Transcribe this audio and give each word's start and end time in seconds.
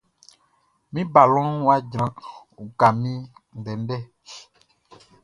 Min 0.91 1.07
balɔnʼn 1.13 1.63
wʼa 1.65 1.75
jran, 1.89 2.11
uka 2.63 2.87
min 3.01 3.17
ndɛndɛ! 3.59 3.97